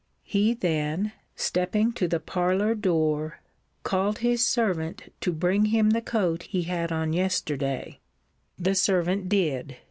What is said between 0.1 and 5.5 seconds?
He then stepping to the parlour door, called his servant to